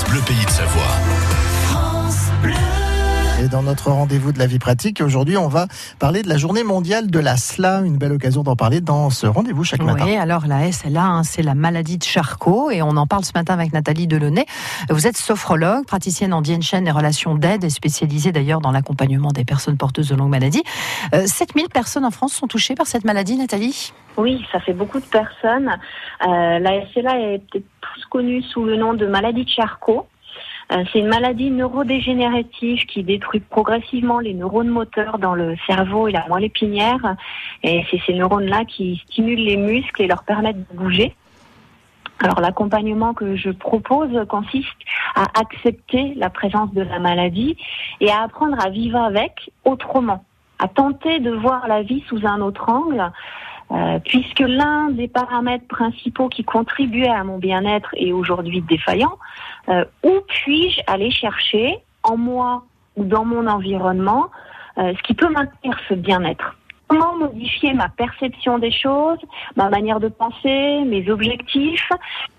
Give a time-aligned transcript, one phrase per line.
[0.00, 0.82] France Bleu Pays de Savoie.
[3.42, 5.66] Et dans notre rendez-vous de la vie pratique, aujourd'hui, on va
[5.98, 7.80] parler de la journée mondiale de la SLA.
[7.80, 10.04] Une belle occasion d'en parler dans ce rendez-vous chaque matin.
[10.06, 13.32] Oui, alors la SLA, hein, c'est la maladie de Charcot et on en parle ce
[13.34, 14.46] matin avec Nathalie Delaunay.
[14.88, 19.44] Vous êtes sophrologue, praticienne en Chaîne et relations d'aide et spécialisée d'ailleurs dans l'accompagnement des
[19.44, 20.62] personnes porteuses de longues maladies.
[21.14, 23.92] Euh, 7000 personnes en France sont touchées par cette maladie, Nathalie?
[24.16, 25.68] Oui, ça fait beaucoup de personnes.
[26.26, 27.64] Euh, la SLA est peut-être
[28.10, 30.06] connue sous le nom de maladie de Charcot.
[30.72, 36.12] Euh, c'est une maladie neurodégénérative qui détruit progressivement les neurones moteurs dans le cerveau et
[36.12, 37.16] la moelle épinière.
[37.62, 41.14] Et c'est ces neurones-là qui stimulent les muscles et leur permettent de bouger.
[42.22, 44.68] Alors l'accompagnement que je propose consiste
[45.14, 47.56] à accepter la présence de la maladie
[48.00, 50.24] et à apprendre à vivre avec autrement,
[50.58, 53.10] à tenter de voir la vie sous un autre angle,
[53.72, 59.16] euh, puisque l'un des paramètres principaux qui contribuait à mon bien-être est aujourd'hui défaillant,
[59.68, 62.64] euh, où puis-je aller chercher en moi
[62.96, 64.30] ou dans mon environnement
[64.78, 66.56] euh, ce qui peut maintenir ce bien-être?
[66.90, 69.18] Comment modifier ma perception des choses,
[69.54, 71.88] ma manière de penser, mes objectifs,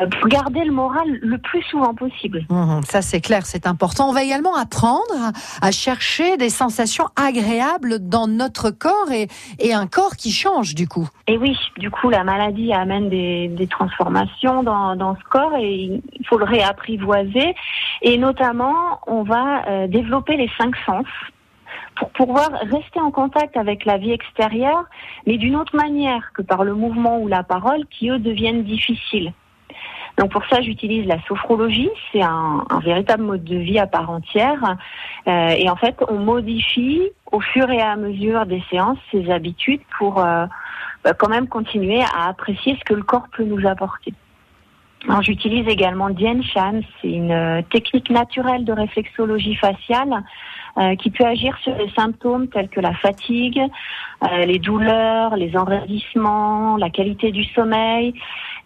[0.00, 2.44] euh, pour garder le moral le plus souvent possible.
[2.48, 4.08] Mmh, ça c'est clair, c'est important.
[4.08, 9.28] On va également apprendre à chercher des sensations agréables dans notre corps et,
[9.60, 11.08] et un corps qui change du coup.
[11.28, 16.02] Et oui, du coup la maladie amène des, des transformations dans, dans, ce corps et
[16.18, 17.54] il faut le réapprivoiser.
[18.02, 21.06] Et notamment, on va euh, développer les cinq sens
[21.96, 24.84] pour pouvoir rester en contact avec la vie extérieure,
[25.26, 29.32] mais d'une autre manière que par le mouvement ou la parole qui, eux, deviennent difficiles.
[30.18, 31.90] Donc pour ça, j'utilise la sophrologie.
[32.12, 34.76] C'est un, véritable mode de vie à part entière.
[35.26, 39.80] Euh, et en fait, on modifie au fur et à mesure des séances ses habitudes
[39.98, 40.46] pour euh,
[41.04, 44.12] bah, quand même continuer à apprécier ce que le corps peut nous apporter.
[45.22, 50.22] J'utilise également Dien Shan, c'est une euh, technique naturelle de réflexologie faciale
[50.78, 53.60] euh, qui peut agir sur les symptômes tels que la fatigue,
[54.24, 58.14] euh, les douleurs, les enraidissements, la qualité du sommeil,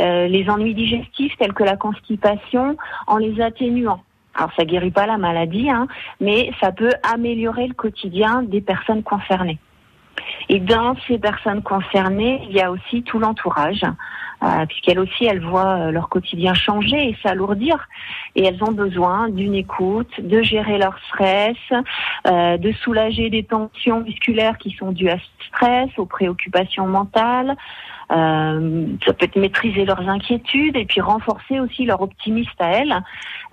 [0.00, 2.76] euh, les ennuis digestifs tels que la constipation,
[3.06, 4.02] en les atténuant.
[4.34, 5.86] Alors ça guérit pas la maladie, hein,
[6.20, 9.58] mais ça peut améliorer le quotidien des personnes concernées.
[10.48, 13.84] Et dans ces personnes concernées, il y a aussi tout l'entourage,
[14.66, 17.88] puisqu'elles aussi, elles voient euh, leur quotidien changer et s'alourdir,
[18.34, 21.56] et elles ont besoin d'une écoute, de gérer leur stress,
[22.26, 27.56] euh, de soulager des tensions musculaires qui sont dues à ce stress, aux préoccupations mentales.
[28.10, 33.02] Euh, ça peut être maîtriser leurs inquiétudes et puis renforcer aussi leur optimisme à elles.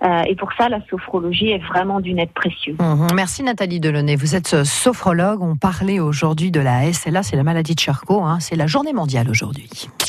[0.02, 2.76] Euh, et pour ça, la sophrologie est vraiment d'une aide précieuse.
[2.78, 3.06] Mmh.
[3.14, 4.16] Merci Nathalie Delaunay.
[4.16, 5.40] Vous êtes sophrologue.
[5.42, 8.22] On parlait aujourd'hui de la SLA, c'est la maladie de Charcot.
[8.22, 8.40] Hein.
[8.40, 9.90] C'est la journée mondiale aujourd'hui.